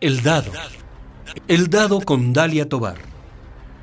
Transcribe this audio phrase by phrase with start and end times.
[0.00, 0.50] El dado.
[1.46, 2.96] El dado con Dalia Tobar.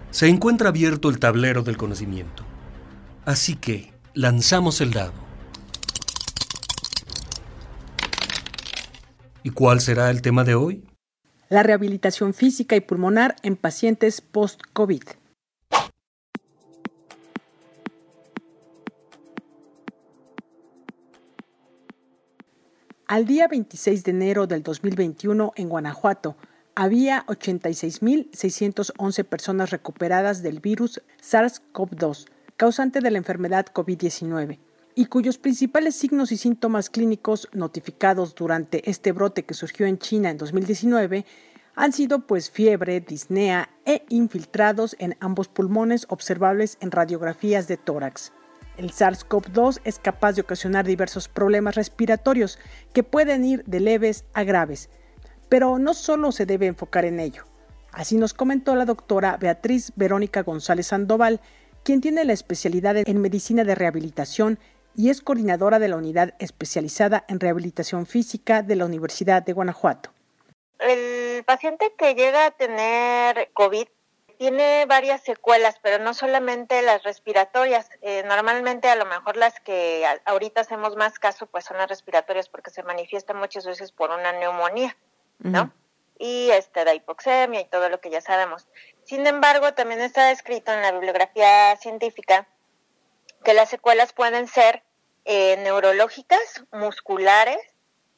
[0.10, 2.44] Se encuentra abierto el tablero del conocimiento.
[3.24, 5.14] Así que lanzamos el dado.
[9.44, 10.84] ¿Y cuál será el tema de hoy?
[11.50, 15.04] La rehabilitación física y pulmonar en pacientes post-COVID.
[23.10, 26.36] Al día 26 de enero del 2021 en Guanajuato,
[26.76, 32.26] había 86.611 personas recuperadas del virus SARS-CoV-2,
[32.58, 34.60] causante de la enfermedad COVID-19,
[34.94, 40.30] y cuyos principales signos y síntomas clínicos notificados durante este brote que surgió en China
[40.30, 41.26] en 2019
[41.76, 48.34] han sido pues fiebre, disnea e infiltrados en ambos pulmones observables en radiografías de tórax.
[48.78, 52.60] El SARS-CoV-2 es capaz de ocasionar diversos problemas respiratorios
[52.94, 54.90] que pueden ir de leves a graves,
[55.50, 57.46] pero no solo se debe enfocar en ello.
[57.92, 61.42] Así nos comentó la doctora Beatriz Verónica González Sandoval,
[61.84, 64.60] quien tiene la especialidad en medicina de rehabilitación
[64.96, 70.12] y es coordinadora de la unidad especializada en rehabilitación física de la Universidad de Guanajuato.
[70.80, 73.88] El paciente que llega a tener COVID
[74.38, 77.90] tiene varias secuelas, pero no solamente las respiratorias.
[78.02, 82.48] Eh, normalmente a lo mejor las que ahorita hacemos más caso pues son las respiratorias
[82.48, 84.96] porque se manifiestan muchas veces por una neumonía,
[85.40, 85.72] ¿no?
[86.20, 88.68] Y este, da hipoxemia y todo lo que ya sabemos.
[89.04, 92.48] Sin embargo, también está descrito en la bibliografía científica
[93.44, 94.84] que las secuelas pueden ser
[95.26, 97.60] eh, neurológicas, musculares,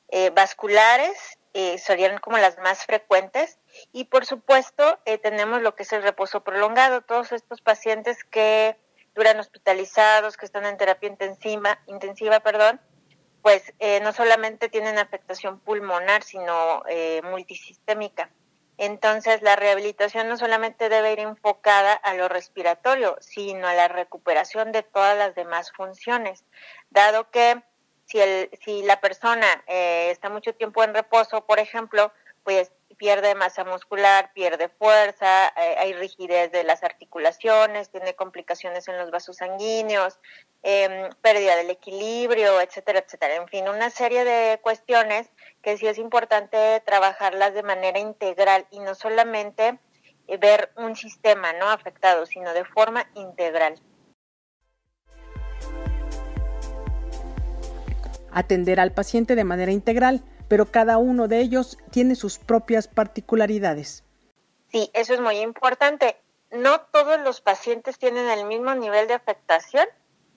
[0.09, 1.78] eh, vasculares eh,
[2.22, 3.59] como las más frecuentes.
[3.92, 8.78] Y por supuesto, eh, tenemos lo que es el reposo prolongado, todos estos pacientes que
[9.16, 12.80] duran hospitalizados, que están en terapia intensiva, intensiva perdón,
[13.42, 18.30] pues eh, no solamente tienen afectación pulmonar, sino eh, multisistémica.
[18.77, 24.71] Entonces, la rehabilitación no solamente debe ir enfocada a lo respiratorio, sino a la recuperación
[24.71, 26.45] de todas las demás funciones,
[26.89, 27.61] dado que
[28.09, 32.11] si, el, si la persona eh, está mucho tiempo en reposo, por ejemplo,
[32.43, 38.97] pues pierde masa muscular, pierde fuerza, eh, hay rigidez de las articulaciones, tiene complicaciones en
[38.97, 40.20] los vasos sanguíneos,
[40.64, 43.36] eh, pérdida del equilibrio, etcétera, etcétera.
[43.36, 45.30] En fin, una serie de cuestiones
[45.61, 49.80] que sí es importante trabajarlas de manera integral y no solamente
[50.27, 53.80] eh, ver un sistema no afectado, sino de forma integral.
[58.32, 64.04] Atender al paciente de manera integral, pero cada uno de ellos tiene sus propias particularidades.
[64.72, 66.17] Sí, eso es muy importante.
[66.52, 69.88] No todos los pacientes tienen el mismo nivel de afectación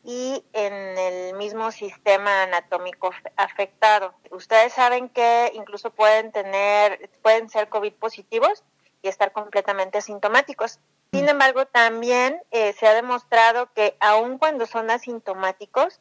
[0.04, 4.14] y en el mismo sistema anatómico afectado.
[4.30, 8.64] Ustedes saben que incluso pueden tener, pueden ser COVID positivos
[9.00, 10.80] y estar completamente asintomáticos.
[11.12, 16.00] Sin embargo, también eh, se ha demostrado que aun cuando son asintomáticos,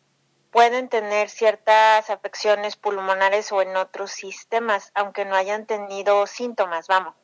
[0.51, 7.16] pueden tener ciertas afecciones pulmonares o en otros sistemas, aunque no hayan tenido síntomas, vamos.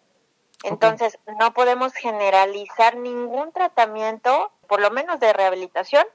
[0.64, 1.36] Entonces, okay.
[1.38, 6.06] no podemos generalizar ningún tratamiento, por lo menos de rehabilitación,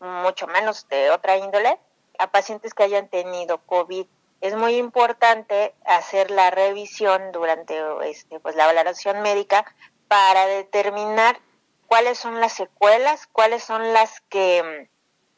[0.00, 1.78] mucho menos de otra índole,
[2.18, 4.06] a pacientes que hayan tenido COVID.
[4.40, 9.64] Es muy importante hacer la revisión durante este, pues, la valoración médica
[10.08, 11.38] para determinar
[11.86, 14.88] cuáles son las secuelas, cuáles son las que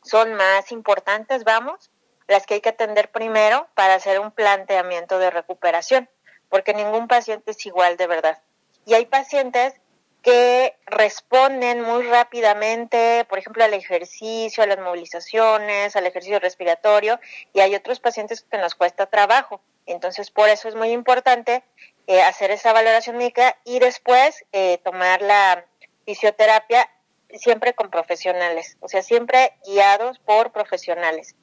[0.03, 1.91] son más importantes, vamos,
[2.27, 6.09] las que hay que atender primero para hacer un planteamiento de recuperación,
[6.49, 8.39] porque ningún paciente es igual de verdad.
[8.87, 9.75] Y hay pacientes
[10.23, 17.19] que responden muy rápidamente, por ejemplo, al ejercicio, a las movilizaciones, al ejercicio respiratorio,
[17.53, 19.61] y hay otros pacientes que nos cuesta trabajo.
[19.87, 21.65] Entonces, por eso es muy importante
[22.07, 25.65] eh, hacer esa valoración médica y después eh, tomar la
[26.05, 26.89] fisioterapia
[27.39, 31.37] siempre con profesionales, o sea, siempre guiados por profesionales.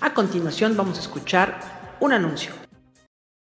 [0.00, 1.60] A continuación vamos a escuchar
[2.00, 2.52] un anuncio.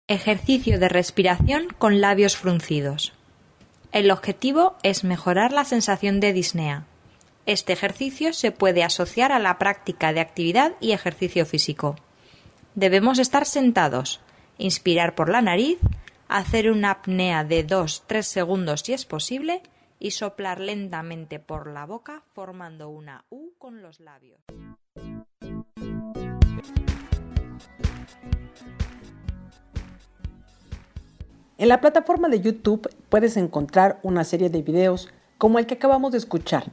[0.08, 3.12] Ejercicio de respiración con labios fruncidos.
[3.92, 6.86] El objetivo es mejorar la sensación de disnea.
[7.46, 11.96] Este ejercicio se puede asociar a la práctica de actividad y ejercicio físico.
[12.74, 14.20] Debemos estar sentados,
[14.58, 15.78] inspirar por la nariz,
[16.28, 19.62] hacer una apnea de 2-3 segundos si es posible
[19.98, 24.40] y soplar lentamente por la boca formando una U con los labios.
[31.58, 36.12] En la plataforma de YouTube puedes encontrar una serie de videos como el que acabamos
[36.12, 36.70] de escuchar.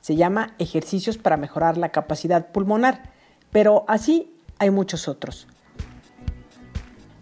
[0.00, 3.10] Se llama Ejercicios para mejorar la capacidad pulmonar,
[3.50, 5.48] pero así hay muchos otros.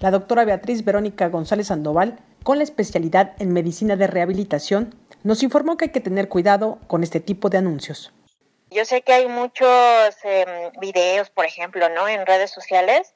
[0.05, 5.79] La doctora Beatriz Verónica González Sandoval, con la especialidad en medicina de rehabilitación, nos informó
[5.79, 8.13] que hay que tener cuidado con este tipo de anuncios.
[8.71, 12.07] Yo sé que hay muchos em, videos, por ejemplo, ¿no?
[12.07, 13.15] En redes sociales,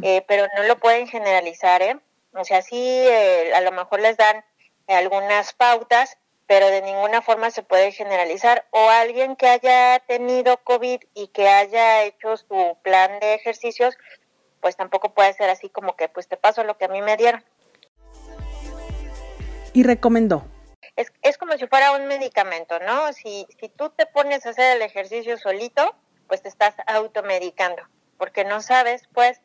[0.00, 1.98] eh, pero no lo pueden generalizar, ¿eh?
[2.32, 4.42] O sea, sí, eh, a lo mejor les dan
[4.88, 6.16] algunas pautas,
[6.46, 8.64] pero de ninguna forma se puede generalizar.
[8.70, 13.94] O alguien que haya tenido COVID y que haya hecho su plan de ejercicios,
[14.60, 17.16] pues tampoco puede ser así como que pues te paso lo que a mí me
[17.16, 17.44] dieron.
[19.72, 20.44] Y recomendó.
[20.96, 23.12] Es, es como si fuera un medicamento, ¿no?
[23.12, 25.94] Si, si tú te pones a hacer el ejercicio solito,
[26.26, 27.82] pues te estás automedicando,
[28.18, 29.40] porque no sabes, pues,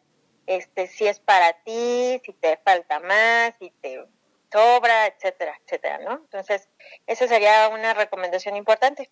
[0.47, 4.06] este, si es para ti, si te falta más, si te
[4.51, 6.13] sobra, etcétera, etcétera, ¿no?
[6.13, 6.69] Entonces,
[7.07, 9.09] esa sería una recomendación importante.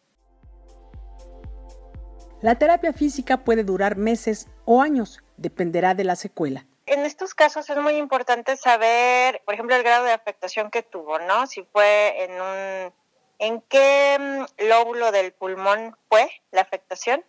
[2.42, 6.66] La terapia física puede durar meses o años, dependerá de la secuela.
[6.86, 11.20] En estos casos es muy importante saber, por ejemplo, el grado de afectación que tuvo,
[11.20, 11.48] ¿no?
[11.48, 12.94] Si fue en un
[13.40, 17.24] en qué mm, lóbulo del pulmón fue la afectación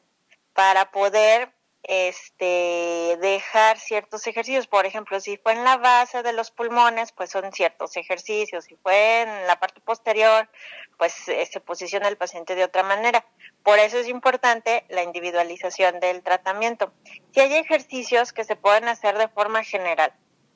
[0.53, 1.51] para poder
[1.85, 4.67] este, dejar ciertos ejercicios.
[4.67, 8.65] Por ejemplo, si fue en la base de los pulmones, pues son ciertos ejercicios.
[8.65, 10.49] Si fue en la parte posterior,
[10.99, 13.25] pues eh, se posiciona el paciente de otra manera.
[13.63, 16.93] Por eso es importante la individualización del tratamiento.
[17.33, 20.13] Si hay ejercicios que se pueden hacer de forma general,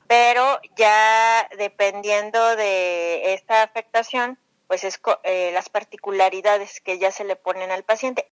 [0.07, 7.35] pero ya dependiendo de esta afectación, pues es eh, las particularidades que ya se le
[7.35, 8.31] ponen al paciente.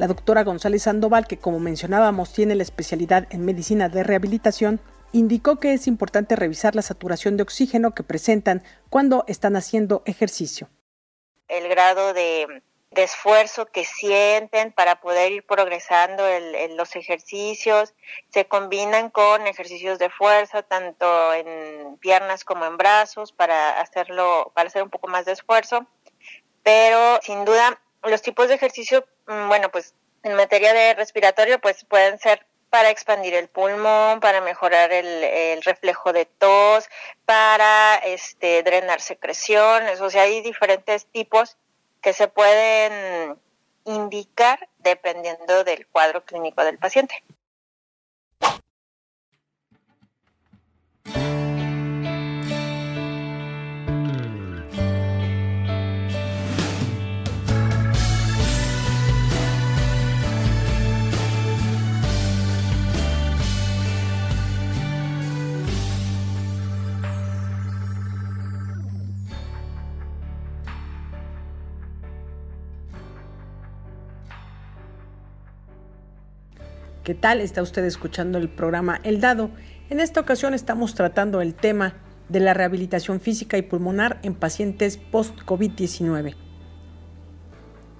[0.00, 4.80] La doctora González Sandoval, que como mencionábamos tiene la especialidad en medicina de rehabilitación,
[5.12, 10.70] indicó que es importante revisar la saturación de oxígeno que presentan cuando están haciendo ejercicio.
[11.48, 12.62] El grado de,
[12.92, 17.92] esfuerzo que sienten para poder ir progresando en, los ejercicios
[18.30, 24.68] se combinan con ejercicios de fuerza tanto en piernas como en brazos para hacerlo para
[24.68, 25.86] hacer un poco más de esfuerzo
[26.62, 29.06] pero sin duda los tipos de ejercicio,
[29.48, 34.92] bueno, pues en materia de respiratorio, pues pueden ser para expandir el pulmón, para mejorar
[34.92, 36.88] el, reflejo de tos,
[37.24, 41.56] para este, drenar secreciones, o sea, hay diferentes tipos
[42.00, 43.36] que se pueden
[43.84, 47.22] indicar dependiendo del cuadro clínico del paciente.
[77.04, 77.40] ¿Qué tal?
[77.40, 79.50] Está usted escuchando el programa El Dado.
[79.88, 81.94] En esta ocasión estamos tratando el tema
[82.28, 86.34] de la rehabilitación física y pulmonar en pacientes post-COVID-19.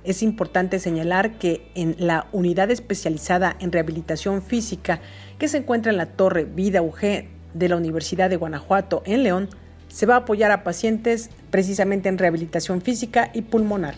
[0.05, 5.01] Es importante señalar que en la unidad especializada en rehabilitación física
[5.39, 7.25] que se encuentra en la Torre Vida UG
[7.55, 9.49] de la Universidad de Guanajuato en León,
[9.89, 13.95] se va a apoyar a pacientes precisamente en rehabilitación física y pulmonar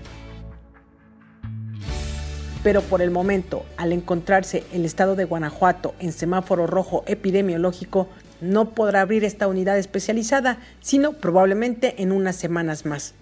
[2.62, 8.08] pero por el momento, al encontrarse el estado de Guanajuato en semáforo rojo epidemiológico,
[8.40, 13.14] no podrá abrir esta unidad especializada, sino probablemente en unas semanas más.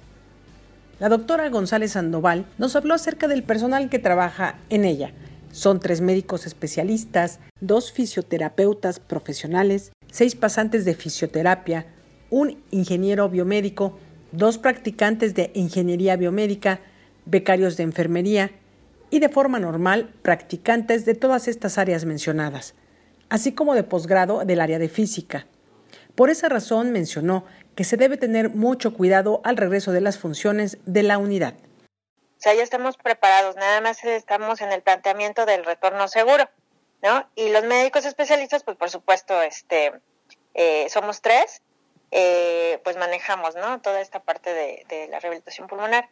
[0.99, 5.13] La doctora González Sandoval nos habló acerca del personal que trabaja en ella.
[5.51, 11.87] Son tres médicos especialistas, dos fisioterapeutas profesionales, seis pasantes de fisioterapia,
[12.29, 13.99] un ingeniero biomédico,
[14.33, 16.81] dos practicantes de ingeniería biomédica,
[17.25, 18.51] becarios de enfermería,
[19.11, 22.75] y de forma normal practicantes de todas estas áreas mencionadas,
[23.29, 25.47] así como de posgrado del área de física.
[26.15, 30.79] Por esa razón mencionó que se debe tener mucho cuidado al regreso de las funciones
[30.85, 31.55] de la unidad.
[32.41, 36.49] O sea, ya estamos preparados, nada más estamos en el planteamiento del retorno seguro,
[37.03, 37.29] ¿no?
[37.35, 39.93] Y los médicos especialistas, pues por supuesto, este,
[40.55, 41.63] eh, somos tres,
[42.11, 43.81] eh, pues manejamos, ¿no?
[43.81, 46.09] Toda esta parte de, de la rehabilitación pulmonar.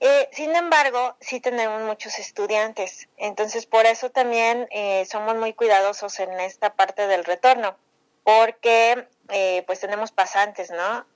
[0.00, 6.18] Eh, sin embargo, sí tenemos muchos estudiantes, entonces por eso también eh, somos muy cuidadosos
[6.20, 7.76] en esta parte del retorno,
[8.24, 11.06] porque eh, pues tenemos pasantes, ¿no?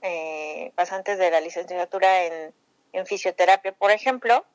[0.74, 2.54] pasantes de la licenciatura en,
[2.92, 4.46] en fisioterapia, por ejemplo,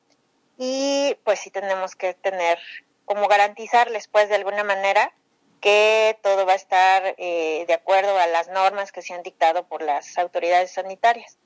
[0.56, 2.58] y pues sí tenemos que tener,
[3.04, 5.12] como garantizarles pues de alguna manera
[5.60, 9.82] que todo va a estar de acuerdo a las normas que se han dictado por
[9.82, 11.38] las autoridades sanitarias.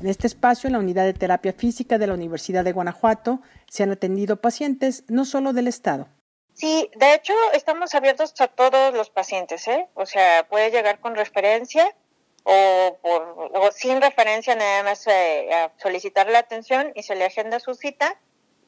[0.00, 3.82] En este espacio, en la unidad de terapia física de la Universidad de Guanajuato, se
[3.82, 6.06] han atendido pacientes no solo del Estado.
[6.54, 9.88] Sí, de hecho, estamos abiertos a todos los pacientes, ¿eh?
[9.94, 11.94] O sea, puede llegar con referencia
[12.44, 17.58] o, por, sin referencia, nada más eh, a solicitar la atención y se le agenda
[17.58, 18.20] su cita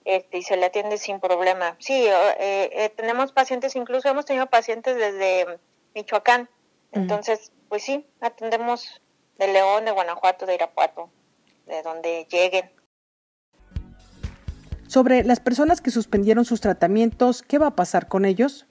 [0.04, 1.76] este, y se le atiende sin problema.
[1.78, 5.58] Sí, eh, eh, tenemos pacientes, incluso hemos tenido pacientes desde
[5.94, 6.48] Michoacán.
[6.92, 9.00] Entonces, pues sí, atendemos
[9.38, 11.08] de León, de Guanajuato, de Irapuato
[11.70, 12.70] de donde lleguen.
[14.86, 18.66] Sobre las personas que suspendieron sus tratamientos, ¿qué va a pasar con ellos?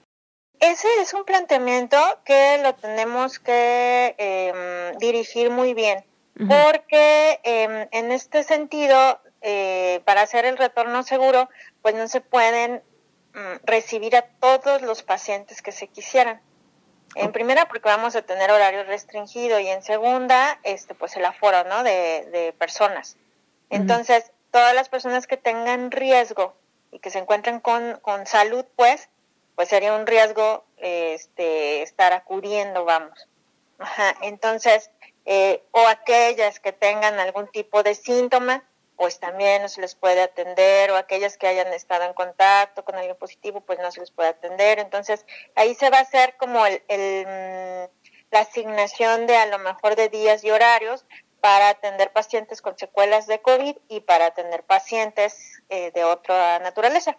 [0.60, 6.04] Ese es un planteamiento que lo tenemos que em, dirigir muy bien,
[6.34, 11.48] porque em, en este sentido, eh, para hacer el retorno seguro,
[11.80, 12.82] pues no se pueden
[13.32, 16.42] mm, recibir a todos los pacientes que se quisieran.
[17.16, 21.64] En primera, porque vamos a tener horario restringido y en segunda, este, pues el aforo,
[21.64, 21.82] ¿no?
[21.82, 23.16] De, de personas.
[23.68, 26.54] Entonces, todas las personas que tengan riesgo
[26.92, 29.08] y que se encuentren con, con salud, pues,
[29.54, 33.28] pues sería un riesgo, este, estar acudiendo, vamos.
[33.78, 34.16] Ajá.
[34.22, 34.90] Entonces,
[35.24, 38.64] eh, o aquellas que tengan algún tipo de síntoma,
[39.00, 42.96] pues también no se les puede atender, o aquellas que hayan estado en contacto con
[42.96, 44.78] alguien positivo, pues no se les puede atender.
[44.78, 47.88] Entonces, ahí se va a hacer como el, mm,
[48.30, 51.06] la asignación de a lo mejor de días y horarios
[51.40, 57.16] para atender pacientes con secuelas de COVID y para atender pacientes eh, de otra naturaleza.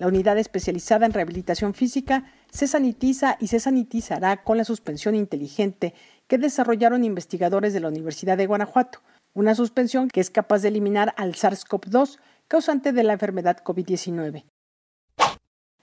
[0.00, 5.92] La unidad especializada en rehabilitación física se sanitiza y se sanitizará con la suspensión inteligente
[6.30, 9.00] que desarrollaron investigadores de la Universidad de Guanajuato,
[9.34, 14.44] una suspensión que es capaz de eliminar al SARS-CoV-2, causante de la enfermedad COVID-19.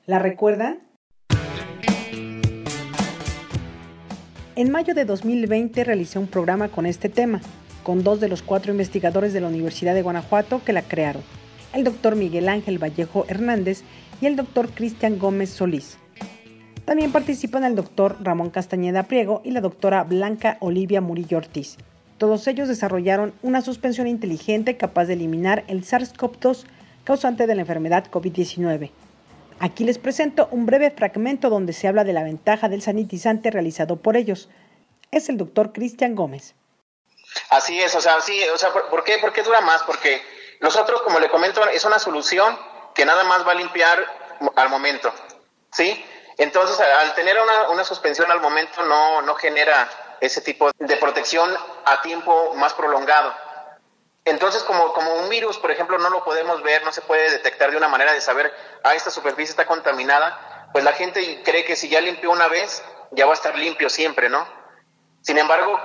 [0.05, 0.87] ¿La recuerdan?
[4.55, 7.41] En mayo de 2020 realicé un programa con este tema,
[7.83, 11.23] con dos de los cuatro investigadores de la Universidad de Guanajuato que la crearon,
[11.73, 13.83] el doctor Miguel Ángel Vallejo Hernández
[14.21, 15.97] y el doctor Cristian Gómez Solís.
[16.88, 21.75] También participan el doctor Ramón Castañeda Priego y la doctora Blanca Olivia Murillo Ortiz.
[22.17, 26.63] Todos ellos desarrollaron una suspensión inteligente capaz de eliminar el SARS-CoV-2
[27.03, 28.89] causante de la enfermedad COVID-19.
[29.60, 33.98] Aquí les presento un breve fragmento donde se habla de la ventaja del sanitizante realizado
[33.98, 34.48] por ellos.
[35.12, 36.56] Es el doctor Cristian Gómez.
[37.50, 39.84] Así es, o sea, sí, o sea, ¿por, qué, ¿por qué dura más?
[39.84, 40.22] Porque
[40.62, 42.58] nosotros, como le comento, es una solución
[42.96, 44.00] que nada más va a limpiar
[44.56, 45.12] al momento,
[45.74, 46.01] ¿sí?
[46.38, 47.38] Entonces, al tener
[47.70, 49.89] una, suspensión al momento no, no genera
[50.22, 51.51] ese tipo de protección
[51.86, 53.34] a tiempo más prolongado.
[54.24, 57.72] Entonces, como, como un virus, por ejemplo, no lo podemos ver, no se puede detectar
[57.72, 58.53] de una manera de saber,
[58.84, 62.84] ah, esta superficie está contaminada, pues la gente cree que si ya limpió una vez,
[63.12, 64.46] ya va a estar limpio siempre, ¿no?
[65.22, 65.79] Sin embargo,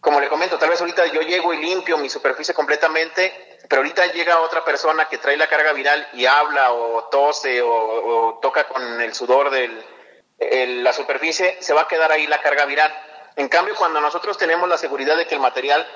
[0.00, 4.06] como le comento, tal vez ahorita yo llego y limpio mi superficie completamente, pero ahorita
[4.06, 9.00] llega otra persona que trae la carga viral y habla o tose o, toca con
[9.00, 9.70] el sudor de
[10.82, 12.92] la superficie, se va a quedar ahí la carga viral.
[13.36, 15.86] En cambio, cuando nosotros tenemos la seguridad de que el material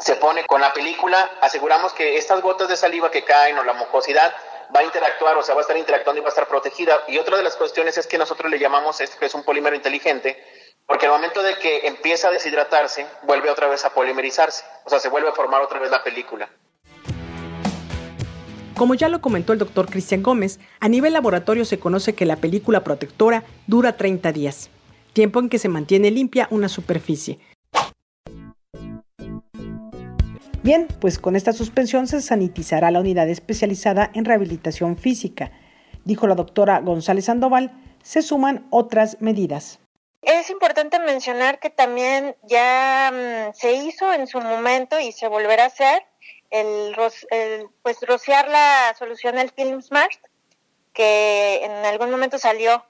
[0.00, 3.74] se pone con la película, aseguramos que estas gotas de saliva que caen o la
[3.74, 4.34] mucosidad
[4.74, 7.04] va a interactuar, o sea, va a estar interactuando y va a estar protegida.
[7.06, 9.76] Y otra de las cuestiones es que nosotros le llamamos esto que es un polímero
[9.76, 10.44] inteligente,
[10.84, 14.98] porque al momento de que empieza a deshidratarse, vuelve otra vez a polimerizarse, o sea,
[14.98, 16.50] se vuelve a formar otra vez la película.
[18.80, 22.36] Como ya lo comentó el doctor Cristian Gómez, a nivel laboratorio se conoce que la
[22.36, 24.70] película protectora dura 30 días,
[25.12, 27.38] tiempo en que se mantiene limpia una superficie.
[30.62, 35.52] Bien, pues con esta suspensión se sanitizará la unidad especializada en rehabilitación física.
[36.06, 37.72] Dijo la doctora González Sandoval,
[38.02, 39.78] se suman otras medidas.
[40.22, 45.64] Es importante mencionar que también ya mm, se hizo en su momento y se volverá
[45.64, 46.02] a hacer
[46.50, 46.96] el,
[47.82, 50.18] pues rociar la solución del Film Smart,
[50.92, 52.84] que en algún momento salió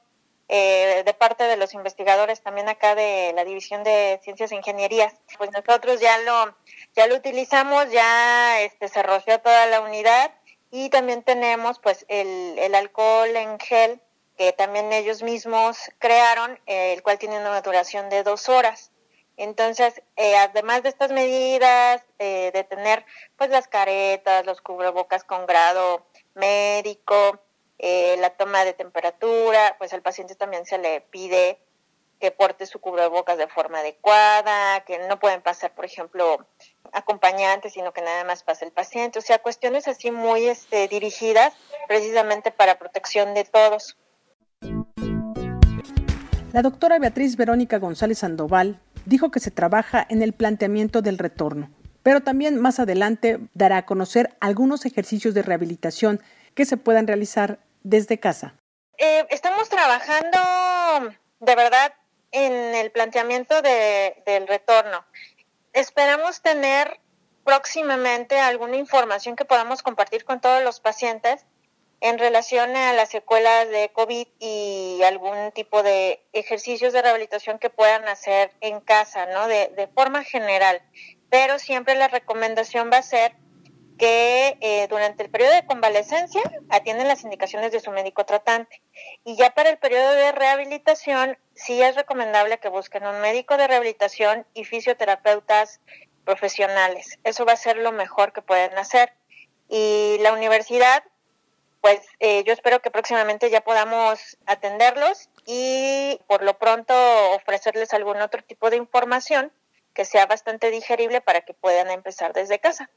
[0.48, 5.14] eh, de parte de los investigadores también acá de la División de Ciencias e Ingenierías.
[5.38, 6.56] Pues nosotros ya lo,
[6.96, 10.32] ya lo utilizamos, ya este, se roció toda la unidad
[10.70, 14.00] y también tenemos pues el, el alcohol en gel
[14.40, 18.89] que también ellos mismos crearon, el cual tiene una duración de dos horas.
[19.40, 23.06] Entonces, eh, además de estas medidas, eh, de tener
[23.38, 26.04] pues las caretas, los cubrebocas con grado
[26.34, 27.40] médico,
[27.78, 31.58] eh, la toma de temperatura, pues al paciente también se le pide
[32.20, 36.46] que porte su cubrebocas de forma adecuada, que no pueden pasar, por ejemplo,
[36.92, 39.20] acompañantes, sino que nada más pasa el paciente.
[39.20, 41.54] O sea, cuestiones así muy este, dirigidas
[41.88, 43.96] precisamente para protección de todos.
[46.52, 51.70] La doctora Beatriz Verónica González Sandoval dijo que se trabaja en el planteamiento del retorno,
[52.02, 56.20] pero también más adelante dará a conocer algunos ejercicios de rehabilitación
[56.54, 58.54] que se puedan realizar desde casa.
[58.98, 61.94] Eh, estamos trabajando de verdad
[62.32, 65.04] en el planteamiento del retorno.
[65.72, 67.00] Esperamos tener
[67.44, 71.46] próximamente alguna información que podamos compartir con todos los pacientes
[72.00, 77.70] en relación a las secuelas de COVID y algún tipo de ejercicios de rehabilitación que
[77.70, 79.48] puedan hacer en casa, ¿no?
[79.48, 80.82] De, de forma general.
[81.28, 83.34] Pero siempre la recomendación va a ser
[84.00, 86.40] que eh, durante el periodo de convalecencia
[86.70, 88.80] atienden las indicaciones de su médico tratante.
[89.24, 93.68] Y ya para el periodo de rehabilitación, sí es recomendable que busquen un médico de
[93.68, 95.82] rehabilitación y fisioterapeutas
[96.24, 97.18] profesionales.
[97.24, 99.12] Eso va a ser lo mejor que pueden hacer.
[99.68, 101.04] Y la universidad
[101.80, 106.94] pues eh, yo espero que próximamente ya podamos atenderlos y por lo pronto
[107.32, 109.52] ofrecerles algún otro tipo de información
[109.94, 112.90] que sea bastante digerible para que puedan empezar desde casa.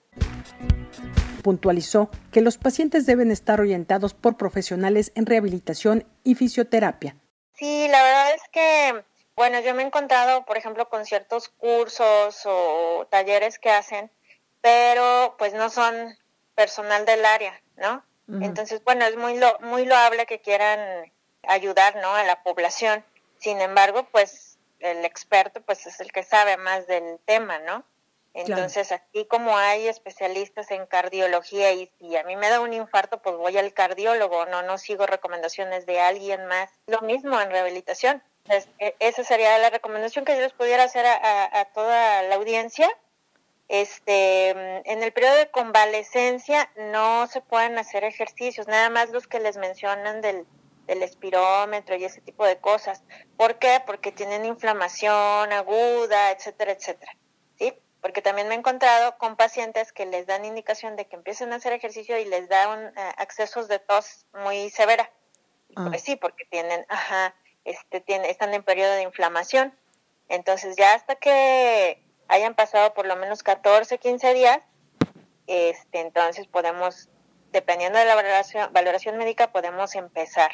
[1.44, 7.18] Puntualizó que los pacientes deben estar orientados por profesionales en rehabilitación y fisioterapia.
[7.56, 9.04] Sí, la verdad es que,
[9.36, 14.10] bueno, yo me he encontrado, por ejemplo, con ciertos cursos o talleres que hacen,
[14.62, 15.94] pero pues no son
[16.56, 18.04] personal del área, ¿no?
[18.28, 21.12] Entonces, bueno, es muy, lo, muy loable que quieran
[21.44, 22.14] ayudar, ¿no?
[22.14, 23.04] A la población.
[23.38, 27.84] Sin embargo, pues el experto, pues es el que sabe más del tema, ¿no?
[28.36, 33.22] Entonces, aquí como hay especialistas en cardiología y si a mí me da un infarto,
[33.22, 36.72] pues voy al cardiólogo, no, no sigo recomendaciones de alguien más.
[36.88, 38.24] Lo mismo en rehabilitación.
[38.46, 42.36] Entonces, e, esa sería la recomendación que yo les pudiera hacer a, a toda la
[42.36, 42.90] audiencia
[43.70, 49.40] este, en el periodo de convalecencia no se pueden hacer ejercicios, nada más los que
[49.40, 50.46] les mencionan del,
[50.88, 53.04] del espirómetro y ese tipo de cosas.
[53.38, 53.82] ¿Por qué?
[53.86, 57.16] Porque tienen inflamación aguda, etcétera, etcétera.
[57.58, 57.74] ¿Sí?
[58.02, 61.56] Porque también me he encontrado con pacientes que les dan indicación de que empiecen a
[61.56, 65.10] hacer ejercicio y les dan uh, accesos de tos muy severa.
[65.76, 65.86] Ah.
[65.90, 69.74] Pues sí, porque tienen, ajá, este, tiene, están en periodo de inflamación.
[70.28, 72.02] Entonces ya hasta que
[72.34, 74.60] hayan pasado por lo menos 14, 15 días,
[75.46, 77.10] este, entonces podemos,
[77.52, 78.16] dependiendo de la
[78.72, 80.52] valoración, médica, podemos empezar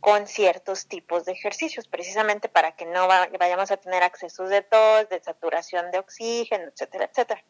[0.00, 5.08] con ciertos tipos de ejercicios, precisamente para que no vayamos a tener accesos de tos,
[5.10, 7.44] de saturación de oxígeno, etcétera, etcétera.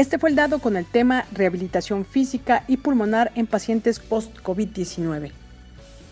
[0.00, 5.30] Este fue el dado con el tema rehabilitación física y pulmonar en pacientes post-COVID-19.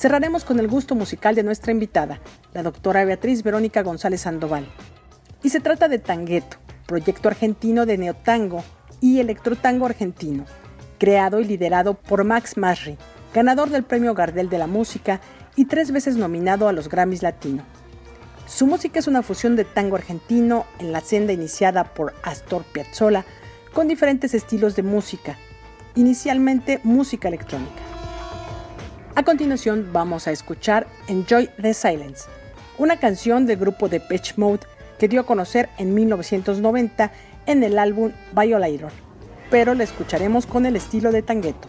[0.00, 2.20] Cerraremos con el gusto musical de nuestra invitada,
[2.54, 4.66] la doctora Beatriz Verónica González Sandoval.
[5.42, 8.64] Y se trata de Tangueto, proyecto argentino de neotango
[9.02, 10.46] y electrotango argentino,
[10.98, 12.96] creado y liderado por Max Masri,
[13.34, 15.20] ganador del Premio Gardel de la Música
[15.54, 17.62] y tres veces nominado a los Grammys Latino.
[18.46, 23.26] Su música es una fusión de tango argentino en la senda iniciada por Astor Piazzolla
[23.74, 25.36] con diferentes estilos de música,
[25.94, 27.89] inicialmente música electrónica.
[29.16, 32.28] A continuación vamos a escuchar Enjoy the Silence,
[32.78, 34.60] una canción del grupo de Pitch Mode
[35.00, 37.10] que dio a conocer en 1990
[37.46, 38.92] en el álbum Violator,
[39.50, 41.68] pero la escucharemos con el estilo de tangueto.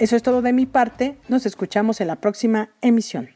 [0.00, 3.35] Eso es todo de mi parte, nos escuchamos en la próxima emisión.